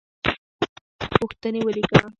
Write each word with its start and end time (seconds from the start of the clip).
پوښتنې 1.15 1.59
ولیکه. 1.67 1.99